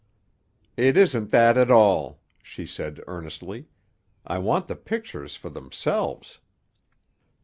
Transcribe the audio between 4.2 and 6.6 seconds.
"I want the pictures for themselves."